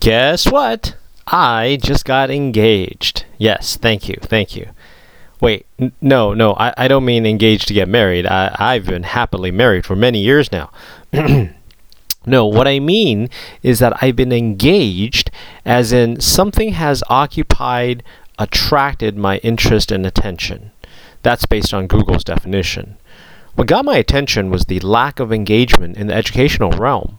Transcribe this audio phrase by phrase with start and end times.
[0.00, 0.96] Guess what?
[1.26, 3.26] I just got engaged.
[3.36, 4.70] Yes, thank you, thank you.
[5.42, 8.26] Wait, n- no, no, I, I don't mean engaged to get married.
[8.26, 10.70] I, I've been happily married for many years now.
[12.26, 13.28] no, what I mean
[13.62, 15.30] is that I've been engaged
[15.66, 18.02] as in something has occupied,
[18.38, 20.70] attracted my interest and attention.
[21.22, 22.96] That's based on Google's definition.
[23.54, 27.18] What got my attention was the lack of engagement in the educational realm.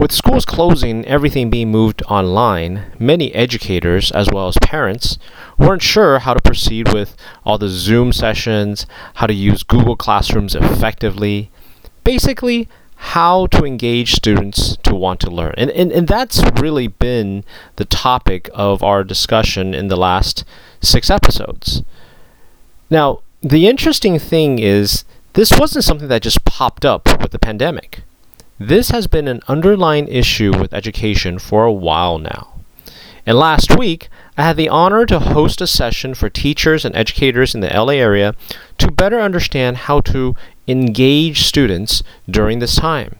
[0.00, 5.18] With schools closing, everything being moved online, many educators, as well as parents,
[5.58, 7.14] weren't sure how to proceed with
[7.44, 8.86] all the Zoom sessions,
[9.16, 11.50] how to use Google Classrooms effectively,
[12.02, 12.66] basically,
[12.96, 15.52] how to engage students to want to learn.
[15.58, 17.44] And, and, and that's really been
[17.76, 20.44] the topic of our discussion in the last
[20.80, 21.82] six episodes.
[22.88, 28.02] Now, the interesting thing is, this wasn't something that just popped up with the pandemic.
[28.62, 32.60] This has been an underlying issue with education for a while now.
[33.24, 37.54] And last week, I had the honor to host a session for teachers and educators
[37.54, 38.34] in the LA area
[38.76, 40.36] to better understand how to
[40.68, 43.16] engage students during this time.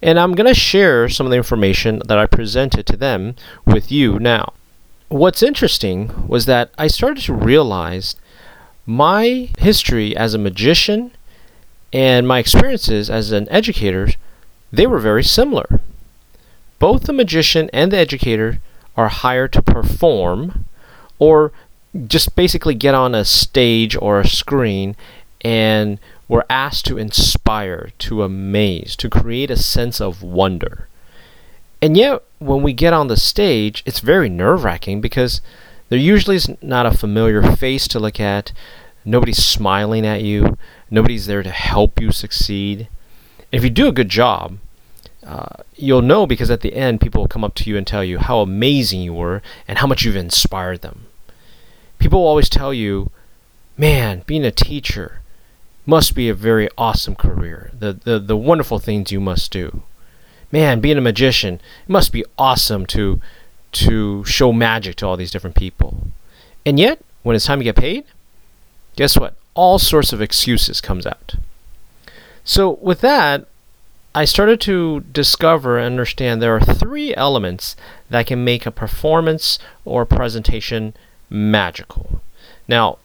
[0.00, 3.90] And I'm going to share some of the information that I presented to them with
[3.90, 4.52] you now.
[5.08, 8.14] What's interesting was that I started to realize
[8.86, 11.10] my history as a magician
[11.92, 14.10] and my experiences as an educator
[14.72, 15.80] they were very similar.
[16.78, 18.58] Both the magician and the educator
[18.96, 20.64] are hired to perform
[21.18, 21.52] or
[22.06, 24.96] just basically get on a stage or a screen
[25.40, 30.88] and were asked to inspire, to amaze, to create a sense of wonder.
[31.80, 35.40] And yet, when we get on the stage, it's very nerve wracking because
[35.88, 38.52] there usually is not a familiar face to look at.
[39.04, 40.58] Nobody's smiling at you.
[40.90, 42.88] Nobody's there to help you succeed
[43.56, 44.58] if you do a good job,
[45.26, 48.04] uh, you'll know because at the end, people will come up to you and tell
[48.04, 51.06] you how amazing you were and how much you've inspired them.
[51.98, 53.10] People will always tell you,
[53.76, 55.20] man, being a teacher
[55.84, 57.70] must be a very awesome career.
[57.76, 59.82] The, the, the wonderful things you must do.
[60.52, 63.20] Man, being a magician, it must be awesome to,
[63.72, 66.08] to show magic to all these different people.
[66.64, 68.04] And yet, when it's time to get paid,
[68.96, 69.34] guess what?
[69.54, 71.36] All sorts of excuses comes out.
[72.48, 73.48] So, with that,
[74.14, 77.74] I started to discover and understand there are three elements
[78.08, 80.94] that can make a performance or presentation
[81.28, 82.22] magical.
[82.68, 82.98] Now,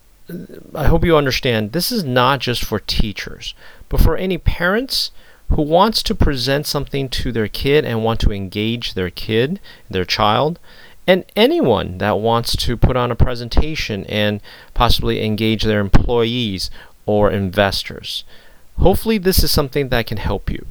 [0.75, 3.56] I hope you understand this is not just for teachers,
[3.90, 5.09] but for any parents
[5.50, 9.59] who wants to present something to their kid and want to engage their kid,
[9.90, 10.59] their child,
[11.07, 14.40] and anyone that wants to put on a presentation and
[14.75, 16.69] possibly engage their employees
[17.07, 18.24] or investors.
[18.81, 20.66] Hopefully, this is something that can help you.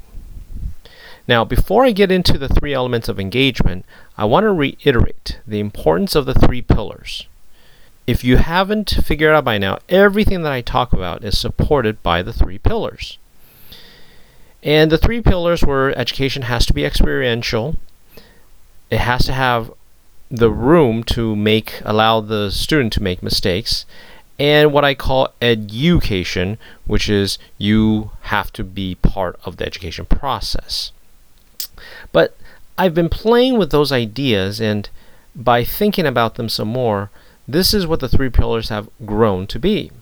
[1.28, 3.87] Now, before I get into the three elements of engagement,
[4.19, 7.28] I want to reiterate the importance of the three pillars.
[8.09, 12.22] If you haven't figured out by now, everything that I talk about is supported by
[12.22, 13.16] the three pillars.
[14.60, 17.77] And the three pillars were education has to be experiential,
[18.91, 19.72] it has to have
[20.32, 23.87] the room to make allow the student to make mistakes,
[24.41, 26.56] and what I call education,
[26.87, 30.93] which is you have to be part of the education process.
[32.11, 32.34] But
[32.78, 34.89] I've been playing with those ideas, and
[35.37, 37.11] by thinking about them some more,
[37.47, 39.93] this is what the three pillars have grown to be.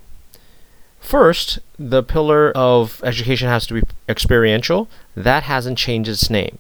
[1.00, 4.88] First, the pillar of education has to be experiential.
[5.16, 6.58] That hasn't changed its name.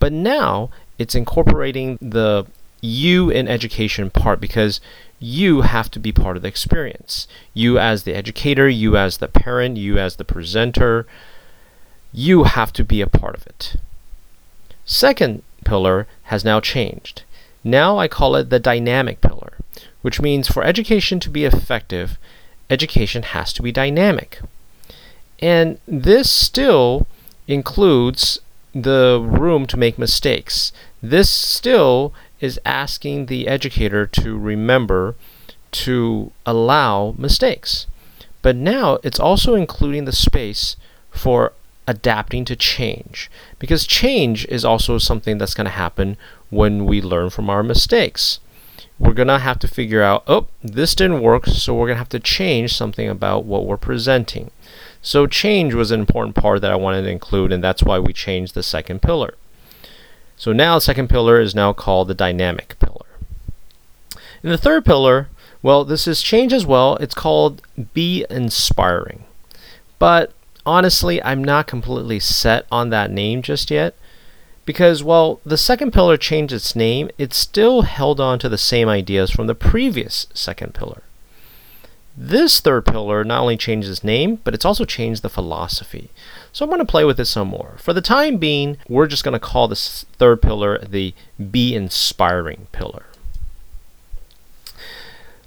[0.00, 2.46] But now it's incorporating the
[2.80, 4.80] you in education part because
[5.18, 7.28] you have to be part of the experience.
[7.52, 11.06] You, as the educator, you, as the parent, you, as the presenter,
[12.12, 13.76] you have to be a part of it.
[14.84, 17.22] Second pillar has now changed.
[17.62, 19.58] Now I call it the dynamic pillar,
[20.00, 22.18] which means for education to be effective,
[22.70, 24.40] education has to be dynamic.
[25.40, 27.06] And this still
[27.46, 28.38] includes
[28.74, 30.72] the room to make mistakes.
[31.02, 35.14] This still is asking the educator to remember
[35.72, 37.86] to allow mistakes.
[38.42, 40.76] But now it's also including the space
[41.10, 41.52] for
[41.86, 46.16] adapting to change because change is also something that's going to happen
[46.48, 48.40] when we learn from our mistakes.
[48.98, 52.00] We're going to have to figure out, oh, this didn't work, so we're going to
[52.00, 54.50] have to change something about what we're presenting.
[55.00, 58.12] So, change was an important part that I wanted to include, and that's why we
[58.12, 59.34] changed the second pillar.
[60.40, 63.04] So now the second pillar is now called the dynamic pillar.
[64.42, 65.28] And the third pillar,
[65.60, 66.96] well, this is change as well.
[66.96, 67.60] It's called
[67.92, 69.24] be inspiring.
[69.98, 70.32] But
[70.64, 73.94] honestly, I'm not completely set on that name just yet
[74.64, 78.88] Because while the second pillar changed its name, it still held on to the same
[78.88, 81.02] ideas from the previous second pillar.
[82.16, 86.08] This third pillar not only changed its name, but it's also changed the philosophy.
[86.52, 87.74] So I'm going to play with this some more.
[87.78, 91.14] For the time being, we're just going to call this third pillar the
[91.50, 93.06] be inspiring pillar.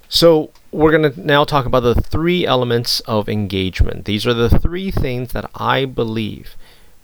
[0.08, 4.06] So we're going to now talk about the three elements of engagement.
[4.06, 6.56] These are the three things that I believe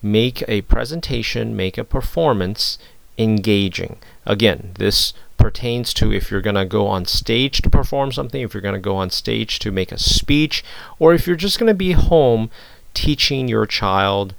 [0.01, 2.78] make a presentation, make a performance
[3.18, 3.98] engaging.
[4.25, 8.54] Again, this pertains to if you're going to go on stage to perform something, if
[8.54, 10.63] you're going to go on stage to make a speech,
[11.00, 12.50] or if you're just going to be home
[12.94, 14.33] teaching your child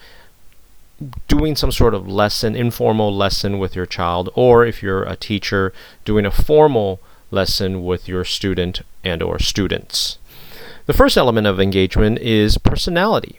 [1.29, 5.73] doing some sort of lesson, informal lesson with your child, or if you're a teacher
[6.05, 7.01] doing a formal
[7.31, 10.19] lesson with your student and or students.
[10.87, 13.39] The first element of engagement is personality.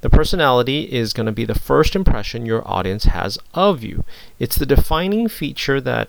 [0.00, 4.04] The personality is going to be the first impression your audience has of you.
[4.38, 6.08] It's the defining feature that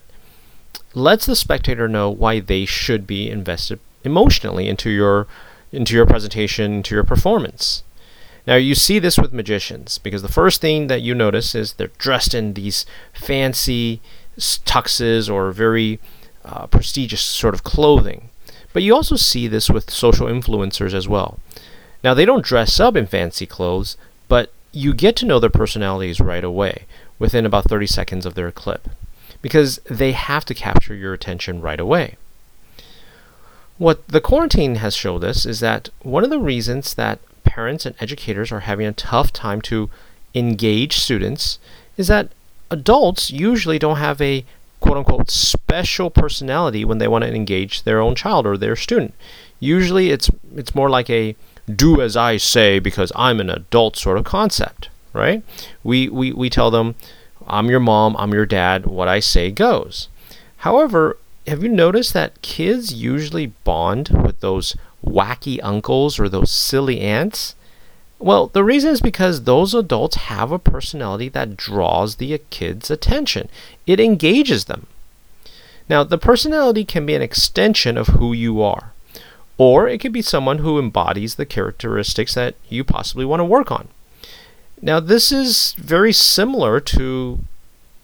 [0.94, 5.28] lets the spectator know why they should be invested emotionally into your
[5.72, 7.84] into your presentation, into your performance.
[8.48, 11.92] Now you see this with magicians because the first thing that you notice is they're
[11.98, 14.02] dressed in these fancy
[14.38, 16.00] tuxes or very
[16.44, 18.30] uh, prestigious sort of clothing.
[18.74, 21.40] But you also see this with social influencers as well.
[22.04, 23.98] Now, they don't dress up in fancy clothes,
[24.28, 26.86] but you get to know their personalities right away
[27.20, 28.90] within about 30 seconds of their clip
[29.42, 32.16] because they have to capture your attention right away.
[33.78, 37.96] What the quarantine has showed us is that one of the reasons that parents and
[38.00, 39.90] educators are having a tough time to
[40.34, 41.60] engage students
[41.98, 42.30] is that
[42.70, 44.46] adults usually don't have a
[44.80, 49.14] quote unquote special personality when they want to engage their own child or their student.
[49.60, 51.36] Usually it's it's more like a
[51.74, 55.44] do as I say because I'm an adult sort of concept, right?
[55.84, 56.96] We we, we tell them
[57.48, 60.08] I'm your mom, I'm your dad, what I say goes.
[60.58, 61.18] However,
[61.48, 64.76] have you noticed that kids usually bond with those
[65.06, 67.56] wacky uncles or those silly aunts?
[68.20, 73.50] Well, the reason is because those adults have a personality that draws the kids' attention.
[73.88, 74.86] It engages them.
[75.90, 78.94] Now, the personality can be an extension of who you are,
[79.58, 83.72] or it could be someone who embodies the characteristics that you possibly want to work
[83.72, 83.88] on.
[84.82, 87.40] Now, this is very similar to,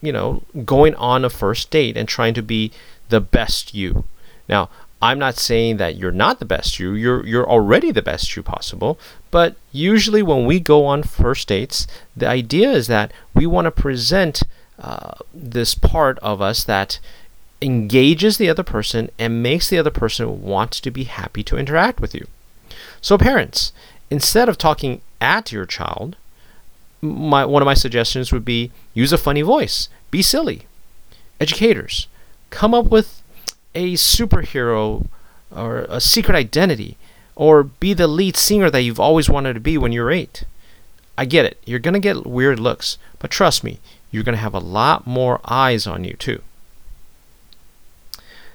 [0.01, 2.71] you know, going on a first date and trying to be
[3.09, 4.05] the best you.
[4.49, 4.69] Now,
[5.01, 6.93] I'm not saying that you're not the best you.
[6.93, 8.99] You're you're already the best you possible.
[9.29, 11.85] But usually when we go on first dates,
[12.15, 14.43] the idea is that we want to present
[14.79, 16.99] uh, this part of us that
[17.61, 21.99] engages the other person and makes the other person want to be happy to interact
[21.99, 22.27] with you.
[23.01, 23.73] So parents,
[24.09, 26.15] instead of talking at your child,
[27.01, 29.89] my one of my suggestions would be use a funny voice.
[30.09, 30.63] Be silly.
[31.39, 32.07] Educators,
[32.49, 33.21] come up with
[33.77, 35.05] a superhero
[35.55, 36.97] or a secret identity
[37.35, 40.43] or be the lead singer that you've always wanted to be when you're eight.
[41.17, 41.61] I get it.
[41.65, 43.79] You're to get weird looks, but trust me,
[44.11, 46.41] you're to have a lot more eyes on you too.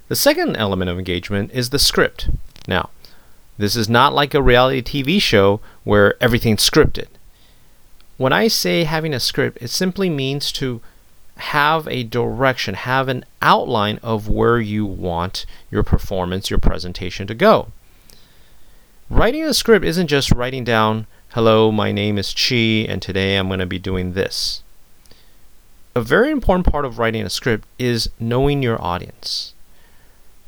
[0.08, 2.28] The second element of engagement is the script.
[2.66, 2.90] Now,
[3.56, 7.06] this is not like a reality TV show where everything's scripted.
[8.16, 10.80] When I say having a script, it simply means to
[11.36, 17.34] have a direction, have an outline of where you want your performance, your presentation to
[17.34, 17.68] go.
[19.10, 23.48] Writing a script isn't just writing down, hello, my name is Chi, and today I'm
[23.48, 24.62] going to be doing this.
[25.94, 29.52] A very important part of writing a script is knowing your audience.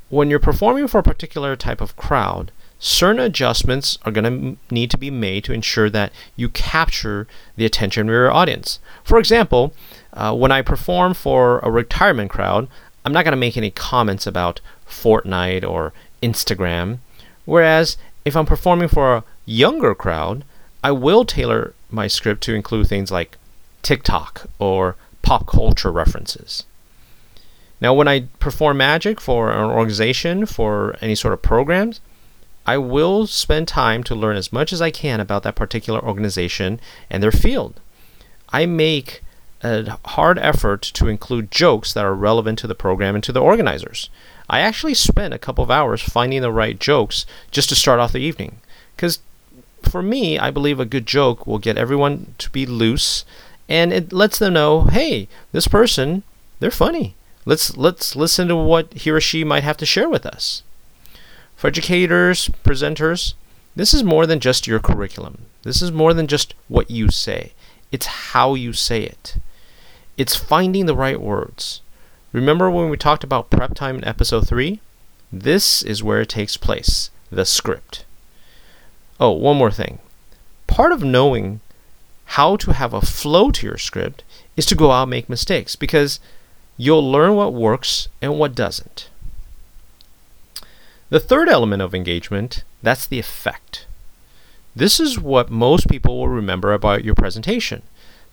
[0.09, 4.91] When you're performing for a particular type of crowd, certain adjustments are going to need
[4.91, 7.27] to be made to ensure that you capture
[7.57, 8.79] the attention of your audience.
[9.03, 9.75] For example,
[10.15, 12.69] uh, when I perform for a retirement crowd,
[13.05, 15.93] I'm not going to make any comments about Fortnite or
[16.23, 16.99] Instagram.
[17.45, 20.45] Whereas if I'm performing for a younger crowd,
[20.83, 23.37] I will tailor my script to include things like
[23.83, 26.65] TikTok or pop culture references.
[27.81, 32.01] Now, when I perform magic for an organization, for any sort of programs,
[32.67, 36.81] I will spend time to learn as much as I can about that particular organization
[37.11, 37.81] and their field.
[38.51, 39.23] I make
[39.65, 43.41] a hard effort to include jokes that are relevant to the program and to the
[43.41, 44.11] organizers.
[44.49, 48.13] I actually spent a couple of hours finding the right jokes just to start off
[48.13, 48.59] the evening.
[48.95, 49.21] Because
[49.83, 53.25] for me, I believe a good joke will get everyone to be loose
[53.69, 56.23] and it lets them know, hey, this person,
[56.61, 57.15] they're funny.
[57.47, 60.63] Let's let's listen to what he or she might have to share with us.
[61.57, 63.35] For educators, presenters,
[63.77, 65.47] this is more than just your curriculum.
[65.63, 67.53] This is more than just what you say.
[67.91, 69.37] It's how you say it.
[70.17, 71.81] It's finding the right words.
[72.33, 74.81] Remember when we talked about prep time in episode 3?
[75.33, 78.05] This is where it takes place the script.
[79.19, 79.99] Oh, one more thing.
[80.69, 81.61] Part of knowing
[82.27, 84.23] how to have a flow to your script
[84.57, 86.21] is to go out and make mistakes because
[86.77, 89.09] you'll learn what works and what doesn't.
[91.11, 93.87] The third element of engagement, that's the effect.
[94.77, 97.83] This is what most people will remember about your presentation.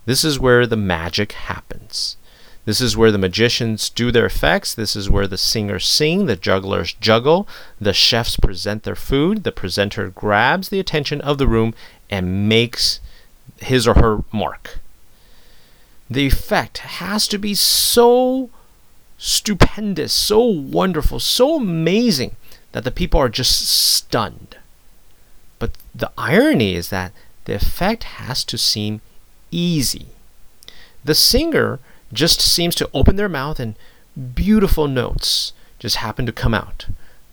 [0.05, 2.17] This is where the magic happens.
[2.65, 4.75] This is where the magicians do their effects.
[4.75, 7.47] This is where the singers sing, the jugglers juggle,
[7.79, 11.73] the chefs present their food, the presenter grabs the attention of the room
[12.09, 12.99] and makes
[13.57, 14.79] his or her mark.
[16.09, 18.49] The effect has to be so
[19.17, 22.35] stupendous, so wonderful, so amazing
[22.73, 24.57] that the people are just stunned.
[25.57, 27.11] But the irony is that
[27.45, 29.01] the effect has to seem
[29.51, 30.07] easy.
[31.03, 31.79] The singer
[32.11, 33.75] just seems to open their mouth and
[34.35, 36.85] beautiful notes just happen to come out.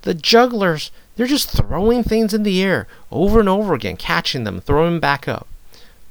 [0.03, 4.61] The jugglers, they're just throwing things in the air over and over again, catching them,
[4.61, 5.47] throwing them back up.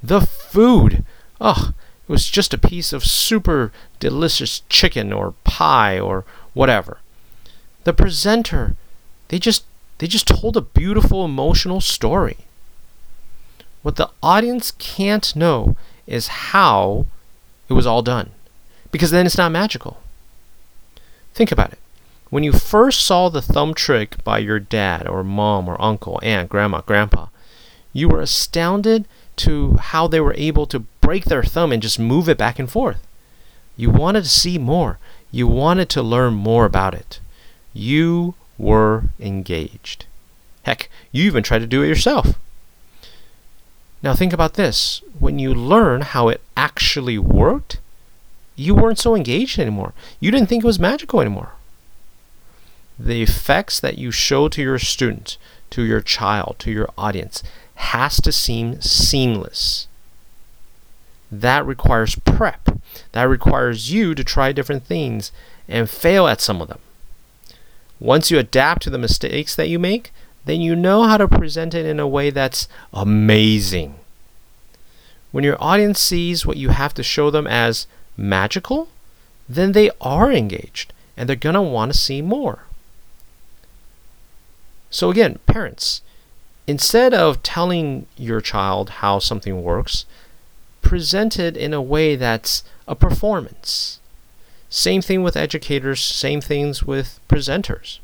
[0.04, 1.04] The food,
[1.42, 1.74] oh,
[2.08, 7.00] it was just a piece of super delicious chicken or pie or whatever.
[7.86, 8.76] The presenter,
[9.30, 9.64] they just
[9.98, 12.38] they just told a beautiful emotional story.
[13.82, 15.76] What the audience can't know
[16.08, 17.06] is how
[17.70, 18.32] it was all done.
[18.92, 20.02] Because then it's not magical.
[21.34, 21.80] Think about it.
[22.30, 26.50] When you first saw the thumb trick by your dad or mom or uncle, aunt,
[26.50, 27.28] grandma, grandpa,
[27.94, 29.06] you were astounded
[29.38, 32.70] to how they were able to break their thumb and just move it back and
[32.70, 33.06] forth.
[33.78, 34.98] You wanted to see more.
[35.32, 37.20] You wanted to learn more about it.
[37.74, 40.06] You were engaged.
[40.64, 42.34] Heck, you even tried to do it yourself.
[44.04, 45.02] Now think about this.
[45.20, 47.80] When you learn how it actually worked,
[48.56, 49.94] you weren't so engaged anymore.
[50.20, 51.52] You didn't think it was magical anymore.
[53.00, 55.38] The effects that you show to your student,
[55.72, 57.44] to your child, to your audience
[57.76, 59.88] has to seem seamless.
[61.32, 62.70] That requires prep.
[63.12, 65.32] That requires you to try different things
[65.68, 66.80] and fail at some of them.
[68.00, 70.12] Once you adapt to the mistakes that you make,
[70.48, 73.96] then you know how to present it in a way that's amazing.
[75.32, 78.90] When your audience sees what you have to show them as magical,
[79.48, 82.64] then they are engaged and they're going to want to see more.
[84.90, 86.02] So, again, parents,
[86.66, 90.06] instead of telling your child how something works,
[90.82, 94.00] present it in a way that's a performance.
[94.70, 98.00] Same thing with educators, same things with presenters.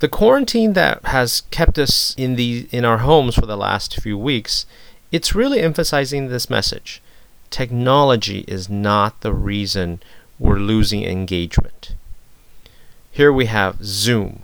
[0.00, 4.18] The quarantine that has kept us in the in our homes for the last few
[4.18, 4.66] weeks,
[5.12, 7.00] it's really emphasizing this message.
[7.50, 10.00] Technology is not the reason
[10.38, 11.94] we're losing engagement.
[13.12, 14.42] Here we have Zoom,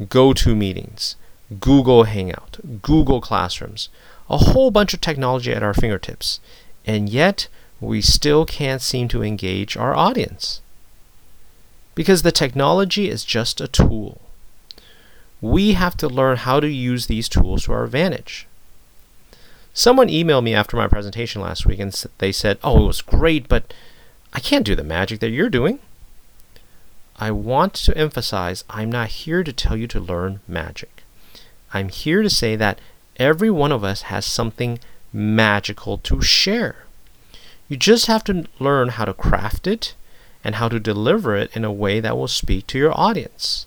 [0.00, 1.14] GoToMeetings,
[1.58, 3.88] Google Hangout, Google Classrooms,
[4.28, 6.38] a whole bunch of technology at our fingertips.
[6.84, 7.48] And yet,
[7.80, 10.60] we still can't seem to engage our audience.
[11.94, 14.20] Because the technology is just a tool.
[15.40, 18.46] We have to learn how to use these tools to our advantage.
[19.72, 23.48] Someone emailed me after my presentation last week and they said, Oh, it was great,
[23.48, 23.72] but
[24.32, 25.78] I can't do the magic that you're doing.
[27.16, 31.02] I want to emphasize I'm not here to tell you to learn magic.
[31.72, 32.80] I'm here to say that
[33.16, 34.78] every one of us has something
[35.12, 36.84] magical to share.
[37.68, 39.94] You just have to learn how to craft it
[40.42, 43.66] and how to deliver it in a way that will speak to your audience.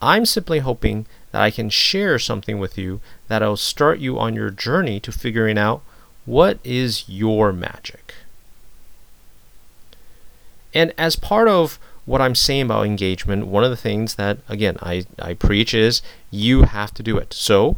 [0.00, 4.50] I'm simply hoping that I can share something with you that'll start you on your
[4.50, 5.82] journey to figuring out
[6.24, 8.14] what is your magic.
[10.74, 14.76] And as part of what I'm saying about engagement, one of the things that, again,
[14.80, 17.32] I, I preach is you have to do it.
[17.32, 17.76] So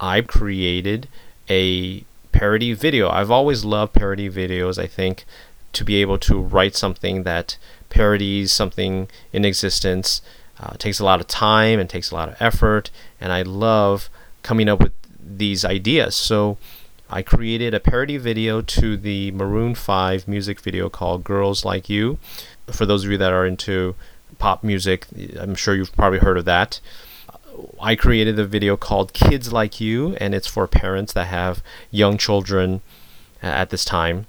[0.00, 1.08] I've created
[1.48, 3.08] a parody video.
[3.08, 4.78] I've always loved parody videos.
[4.78, 5.24] I think
[5.72, 7.56] to be able to write something that
[7.88, 10.22] parodies something in existence
[10.62, 12.90] uh, takes a lot of time and takes a lot of effort,
[13.20, 14.08] and I love
[14.42, 16.14] coming up with these ideas.
[16.14, 16.56] So
[17.10, 22.18] I created a parody video to the Maroon 5 music video called Girls Like You.
[22.68, 23.94] For those of you that are into
[24.38, 25.06] pop music,
[25.38, 26.80] I'm sure you've probably heard of that.
[27.80, 32.16] I created a video called Kids Like You, and it's for parents that have young
[32.16, 32.80] children
[33.42, 34.26] at this time.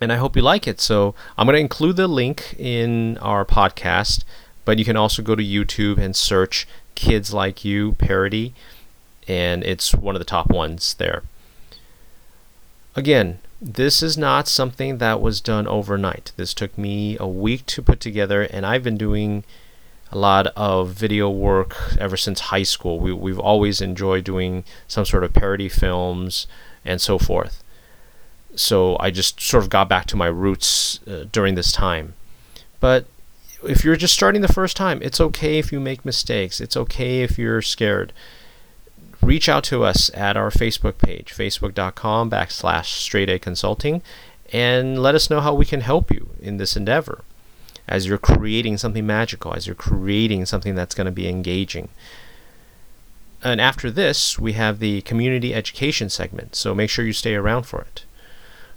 [0.00, 0.80] And I hope you like it.
[0.80, 4.24] So I'm going to include the link in our podcast,
[4.64, 8.54] but you can also go to YouTube and search Kids Like You parody,
[9.26, 11.22] and it's one of the top ones there.
[12.94, 16.32] Again, This is not something that was done overnight.
[16.36, 19.44] This took me a week to put together, and I've been doing
[20.10, 22.98] a lot of video work ever since high school.
[22.98, 26.48] We, we've always enjoyed doing some sort of parody films
[26.84, 27.62] and so forth.
[28.56, 32.14] So I just sort of got back to my roots uh, during this time.
[32.80, 33.06] But
[33.64, 36.60] if you're just starting the first time, it's okay if you make mistakes.
[36.60, 38.12] It's okay if you're scared.
[39.20, 44.02] Reach out to us at our Facebook page, facebook.com backslash straight A consulting,
[44.52, 47.22] and let us know how we can help you in this endeavor
[47.88, 51.88] as you're creating something magical, as you're creating something that's going to be engaging.
[53.44, 57.64] And after this, we have the community education segment, so make sure you stay around
[57.64, 58.04] for it.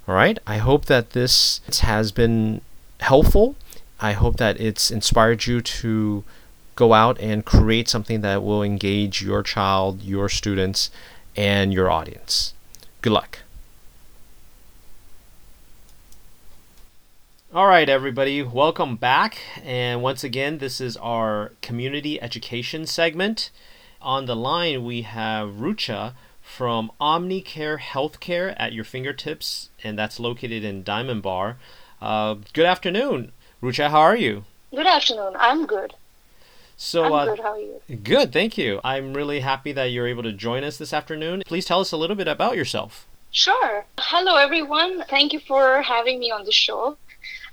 [0.08, 2.60] All right, I hope that this has been
[3.00, 3.56] helpful.
[4.00, 6.24] I hope that it's inspired you to
[6.74, 10.90] go out and create something that will engage your child, your students,
[11.34, 12.52] and your audience.
[13.00, 13.38] Good luck.
[17.54, 19.38] All right, everybody, welcome back.
[19.64, 23.50] And once again, this is our community education segment.
[24.02, 26.12] On the line, we have Rucha
[26.42, 31.56] from Omnicare Healthcare at your fingertips, and that's located in Diamond Bar.
[32.02, 33.32] Uh, good afternoon,
[33.62, 33.90] Rucha.
[33.90, 34.44] How are you?
[34.70, 35.32] Good afternoon.
[35.38, 35.94] I'm good.
[36.76, 37.38] So, I'm uh, good.
[37.40, 37.80] How are you?
[37.96, 38.80] Good, thank you.
[38.84, 41.42] I'm really happy that you're able to join us this afternoon.
[41.46, 43.06] Please tell us a little bit about yourself.
[43.30, 43.86] Sure.
[43.98, 45.04] Hello, everyone.
[45.08, 46.98] Thank you for having me on the show.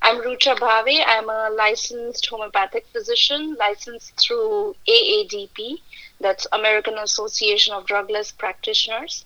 [0.01, 1.03] I'm Rucha Bhave.
[1.07, 5.79] I'm a licensed homeopathic physician, licensed through AADP,
[6.19, 9.23] that's American Association of Drugless Practitioners.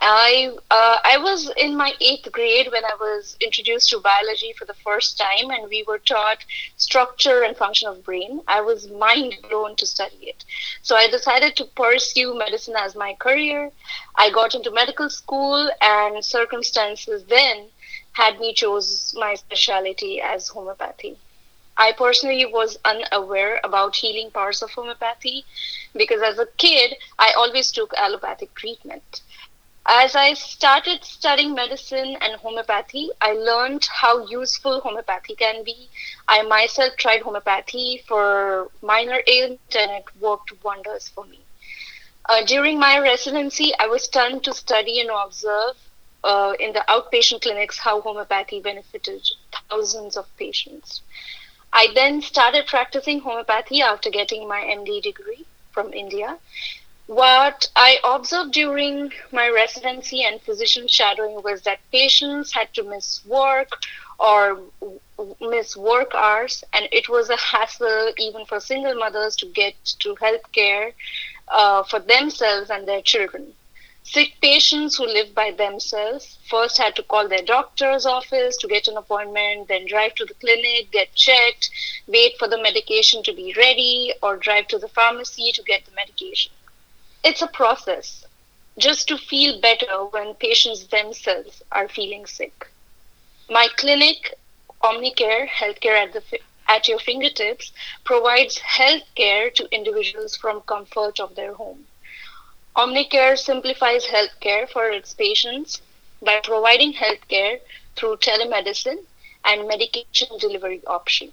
[0.00, 4.64] I uh, I was in my eighth grade when I was introduced to biology for
[4.64, 6.44] the first time, and we were taught
[6.76, 8.42] structure and function of brain.
[8.46, 10.44] I was mind blown to study it,
[10.82, 13.70] so I decided to pursue medicine as my career.
[14.16, 17.68] I got into medical school, and circumstances then
[18.12, 21.18] had me chose my specialty as homeopathy.
[21.76, 25.44] I personally was unaware about healing powers of homeopathy
[25.94, 29.22] because as a kid, I always took allopathic treatment.
[29.86, 35.90] As I started studying medicine and homeopathy, I learned how useful homeopathy can be.
[36.26, 41.40] I myself tried homeopathy for minor ailments and it worked wonders for me.
[42.26, 45.76] Uh, during my residency, I was turned to study and observe
[46.24, 49.28] uh, in the outpatient clinics how homeopathy benefited
[49.68, 51.02] thousands of patients.
[51.74, 56.38] I then started practicing homeopathy after getting my MD degree from India.
[57.06, 63.22] What I observed during my residency and physician shadowing was that patients had to miss
[63.26, 63.68] work
[64.18, 64.62] or
[65.38, 70.14] miss work hours, and it was a hassle even for single mothers to get to
[70.14, 70.94] health care
[71.48, 73.54] uh, for themselves and their children.
[74.02, 78.88] Sick patients who live by themselves first had to call their doctor's office to get
[78.88, 81.68] an appointment, then drive to the clinic, get checked,
[82.06, 85.92] wait for the medication to be ready, or drive to the pharmacy to get the
[85.92, 86.50] medication.
[87.24, 88.26] It's a process
[88.76, 92.68] just to feel better when patients themselves are feeling sick.
[93.48, 94.34] My clinic,
[94.82, 96.22] Omnicare Healthcare at, the,
[96.68, 97.72] at your fingertips,
[98.04, 101.86] provides healthcare to individuals from comfort of their home.
[102.76, 105.80] Omnicare simplifies healthcare for its patients
[106.20, 107.58] by providing healthcare
[107.96, 109.02] through telemedicine
[109.46, 111.32] and medication delivery option.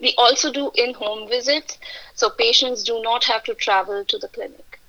[0.00, 1.76] We also do in-home visits,
[2.14, 4.80] so patients do not have to travel to the clinic.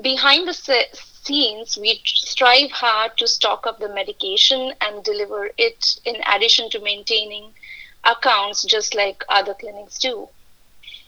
[0.00, 0.54] Behind the
[0.92, 6.80] scenes, we strive hard to stock up the medication and deliver it in addition to
[6.80, 7.54] maintaining
[8.02, 10.28] accounts just like other clinics do.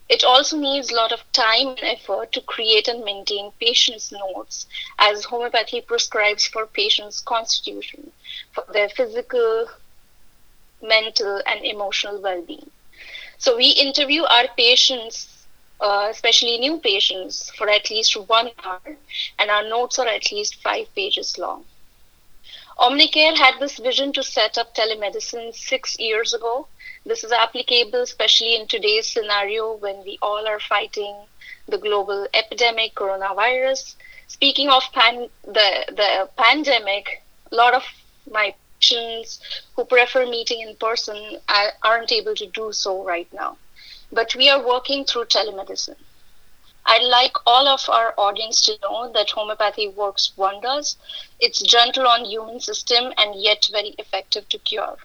[0.07, 4.67] It also needs a lot of time and effort to create and maintain patients' notes
[4.97, 8.11] as homeopathy prescribes for patients' constitution,
[8.53, 9.67] for their physical,
[10.81, 12.69] mental, and emotional well being.
[13.37, 15.45] So we interview our patients,
[15.79, 18.97] uh, especially new patients, for at least one hour,
[19.39, 21.65] and our notes are at least five pages long.
[22.77, 26.67] Omnicare had this vision to set up telemedicine six years ago
[27.05, 31.15] this is applicable especially in today's scenario when we all are fighting
[31.67, 33.95] the global epidemic, coronavirus.
[34.27, 37.21] Speaking of pan- the, the pandemic,
[37.51, 37.83] a lot of
[38.31, 39.39] my patients
[39.75, 41.37] who prefer meeting in person
[41.83, 43.57] aren't able to do so right now.
[44.11, 45.95] But we are working through telemedicine.
[46.85, 50.97] I'd like all of our audience to know that homeopathy works wonders.
[51.39, 54.97] It's gentle on human system and yet very effective to cure.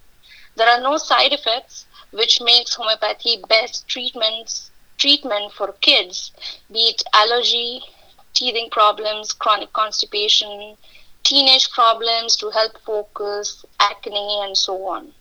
[0.57, 6.31] There are no side effects which makes homeopathy best treatments treatment for kids,
[6.71, 7.81] be it allergy,
[8.35, 10.77] teething problems, chronic constipation,
[11.23, 15.13] teenage problems to help focus, acne, and so on.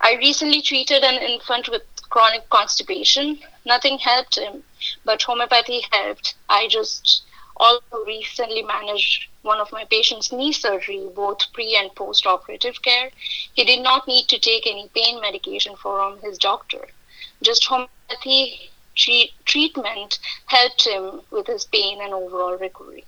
[0.00, 3.38] I recently treated an infant with chronic constipation.
[3.64, 4.64] Nothing helped him,
[5.04, 6.34] but homeopathy helped.
[6.48, 7.22] I just
[7.56, 13.10] also recently managed one of my patient's knee surgery, both pre and post operative care.
[13.54, 16.88] He did not need to take any pain medication from his doctor.
[17.42, 23.04] Just homeopathy treat- treatment helped him with his pain and overall recovery.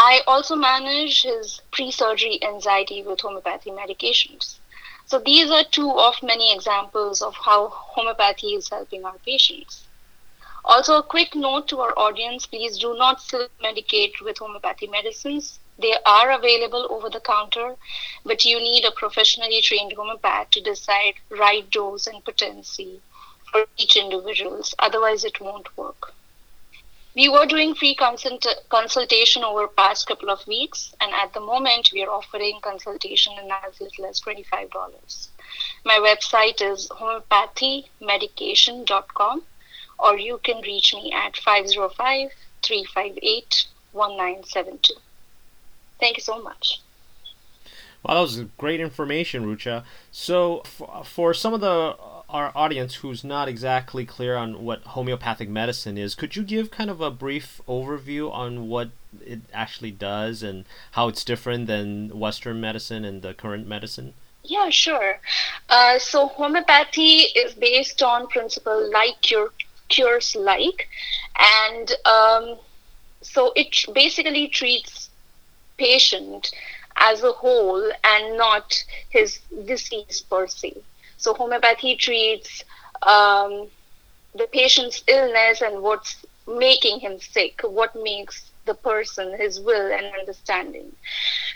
[0.00, 4.58] I also manage his pre surgery anxiety with homeopathy medications.
[5.06, 9.88] So, these are two of many examples of how homeopathy is helping our patients.
[10.64, 15.58] Also, a quick note to our audience please do not self medicate with homeopathy medicines.
[15.76, 17.76] They are available over the counter,
[18.24, 23.00] but you need a professionally trained homeopath to decide right dose and potency
[23.50, 24.76] for each individuals.
[24.78, 26.14] Otherwise, it won't work.
[27.18, 31.90] We were doing free consult- consultation over past couple of weeks, and at the moment
[31.92, 35.28] we are offering consultation in as little as $25.
[35.84, 39.42] My website is homeopathymedication.com
[39.98, 42.30] or you can reach me at 505
[42.62, 44.94] 358 1972.
[45.98, 46.80] Thank you so much.
[48.04, 49.82] Wow, that was great information, Rucha.
[50.12, 50.62] So,
[51.04, 51.96] for some of the
[52.28, 56.90] our audience who's not exactly clear on what homeopathic medicine is, could you give kind
[56.90, 58.90] of a brief overview on what
[59.24, 64.12] it actually does and how it's different than Western medicine and the current medicine?
[64.44, 65.20] Yeah, sure.
[65.68, 69.52] Uh, so homeopathy is based on principle like cure
[69.88, 70.88] cures like,
[71.38, 72.56] and um,
[73.22, 75.08] so it basically treats
[75.78, 76.50] patient
[76.96, 80.74] as a whole and not his disease per se.
[81.18, 82.64] So homeopathy treats
[83.02, 83.68] um,
[84.34, 90.06] the patient's illness and what's making him sick, what makes the person his will and
[90.18, 90.92] understanding.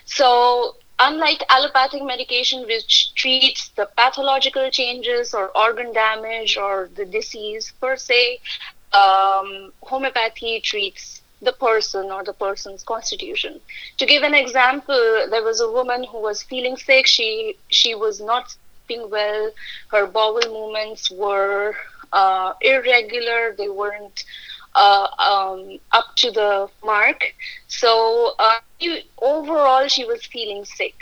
[0.05, 7.73] So unlike allopathic medication, which treats the pathological changes or organ damage or the disease
[7.81, 8.41] per se,
[8.93, 13.61] um, homeopathy treats the person or the person's constitution.
[13.99, 17.07] To give an example, there was a woman who was feeling sick.
[17.07, 18.55] She she was not
[18.93, 19.51] sleeping well.
[19.91, 21.75] Her bowel movements were
[22.13, 23.55] uh, irregular.
[23.57, 24.25] They weren't
[24.75, 27.23] uh, um, up to the mark.
[27.69, 28.59] So uh,
[29.21, 30.95] overall, she was feeling sick.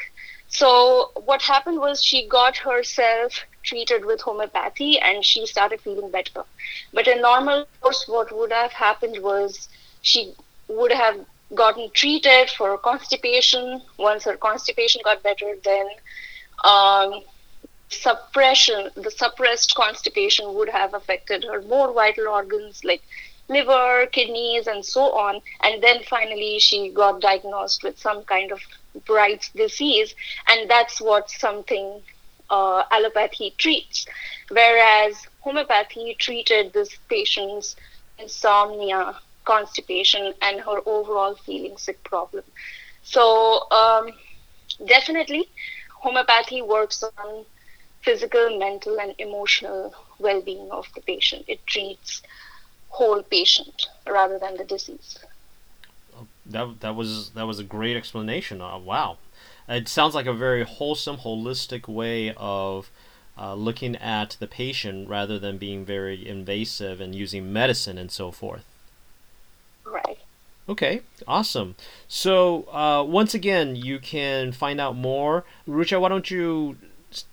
[0.49, 6.45] So what happened was she got herself treated with homeopathy and she started feeling better.
[6.93, 9.69] But in normal course, what would have happened was
[10.03, 10.35] she
[10.69, 11.17] would have
[11.55, 13.83] gotten treated for constipation.
[13.99, 15.89] Once her constipation got better, then
[16.65, 17.23] um,
[17.91, 23.03] suppression, the suppressed constipation would have affected her more vital organs like
[23.49, 25.41] liver, kidneys, and so on.
[25.63, 28.61] And then finally, she got diagnosed with some kind of
[29.07, 30.15] Bright's disease,
[30.49, 32.01] and that's what something
[32.49, 34.07] uh, allopathy treats.
[34.51, 37.77] Whereas homeopathy treated this patient's
[38.19, 42.45] insomnia, constipation, and her overall feeling sick problem.
[43.03, 44.13] So, um,
[44.87, 45.49] definitely,
[46.03, 47.45] homeopathy works on
[48.03, 51.45] physical, mental, and emotional well being of the patient.
[51.49, 52.23] It treats
[52.89, 55.19] whole patient rather than the disease.
[56.47, 58.61] That that was that was a great explanation.
[58.61, 59.19] Uh, wow,
[59.69, 62.91] it sounds like a very wholesome, holistic way of
[63.39, 68.31] uh, looking at the patient rather than being very invasive and using medicine and so
[68.31, 68.65] forth.
[69.85, 70.19] Right.
[70.69, 71.75] Okay, awesome.
[72.07, 75.45] So uh, once again, you can find out more.
[75.67, 76.77] Rucha, why don't you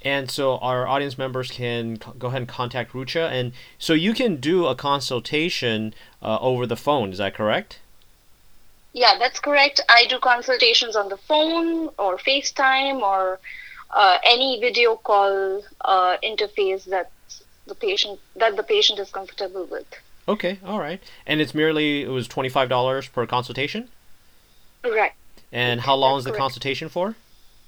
[0.02, 3.30] And so our audience members can go ahead and contact Rucha.
[3.30, 7.80] And so you can do a consultation uh, over the phone, is that correct?
[8.94, 9.82] Yeah, that's correct.
[9.90, 13.40] I do consultations on the phone or FaceTime or
[13.92, 17.12] uh, any video call uh, interface that
[17.68, 19.86] the patient that the patient is comfortable with.
[20.28, 21.02] Okay, all right.
[21.28, 23.90] And it's merely it was twenty five dollars per consultation.
[24.84, 25.12] Right.
[25.52, 26.42] And how long that's is the correct.
[26.42, 27.16] consultation for?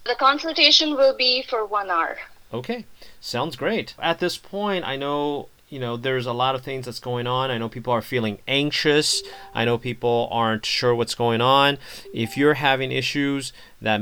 [0.04, 2.18] The consultation will be for one hour.
[2.54, 2.86] Okay,
[3.20, 3.94] sounds great.
[4.00, 7.52] At this point, I know you know there's a lot of things that's going on.
[7.52, 9.24] I know people are feeling anxious.
[9.54, 11.78] I know people aren't sure what's going on.
[12.14, 14.02] If you're having issues that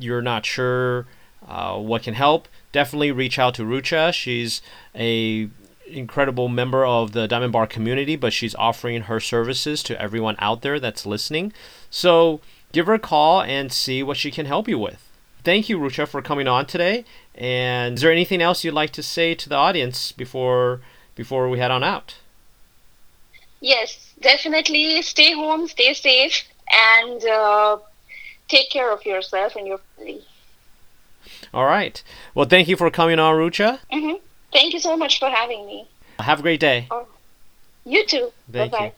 [0.00, 1.06] you're not sure
[1.46, 4.12] uh, what can help, definitely reach out to Rucha.
[4.12, 4.60] She's
[4.94, 5.48] a
[5.86, 10.62] incredible member of the Diamond Bar community, but she's offering her services to everyone out
[10.62, 11.52] there that's listening.
[11.90, 12.40] So
[12.72, 15.07] give her a call and see what she can help you with.
[15.48, 17.06] Thank you, Rucha, for coming on today.
[17.34, 20.82] And is there anything else you'd like to say to the audience before
[21.14, 22.16] before we head on out?
[23.58, 27.78] Yes, definitely stay home, stay safe, and uh,
[28.48, 30.20] take care of yourself and your family.
[31.54, 32.02] All right.
[32.34, 33.78] Well, thank you for coming on, Rucha.
[33.90, 34.16] Mm-hmm.
[34.52, 35.88] Thank you so much for having me.
[36.18, 36.88] Have a great day.
[36.90, 37.06] Oh,
[37.86, 38.32] you too.
[38.52, 38.92] Thank Bye bye.